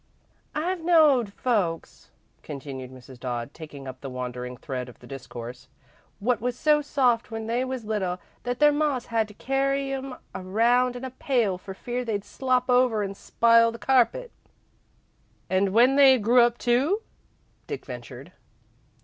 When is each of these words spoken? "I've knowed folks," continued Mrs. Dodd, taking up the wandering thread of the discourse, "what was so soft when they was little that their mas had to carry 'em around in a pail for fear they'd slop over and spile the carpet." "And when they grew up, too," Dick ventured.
"I've 0.55 0.79
knowed 0.81 1.31
folks," 1.31 2.09
continued 2.41 2.89
Mrs. 2.89 3.19
Dodd, 3.19 3.53
taking 3.53 3.87
up 3.87 4.01
the 4.01 4.09
wandering 4.09 4.57
thread 4.57 4.89
of 4.89 4.97
the 4.97 5.05
discourse, 5.05 5.67
"what 6.19 6.41
was 6.41 6.57
so 6.57 6.81
soft 6.81 7.29
when 7.29 7.45
they 7.45 7.63
was 7.63 7.85
little 7.85 8.17
that 8.41 8.57
their 8.57 8.71
mas 8.71 9.05
had 9.05 9.27
to 9.27 9.35
carry 9.35 9.93
'em 9.93 10.15
around 10.33 10.95
in 10.95 11.03
a 11.05 11.11
pail 11.11 11.59
for 11.59 11.75
fear 11.75 12.03
they'd 12.03 12.25
slop 12.25 12.67
over 12.67 13.03
and 13.03 13.15
spile 13.15 13.71
the 13.71 13.77
carpet." 13.77 14.31
"And 15.51 15.71
when 15.71 15.97
they 15.97 16.17
grew 16.17 16.41
up, 16.41 16.57
too," 16.57 17.03
Dick 17.67 17.85
ventured. 17.85 18.31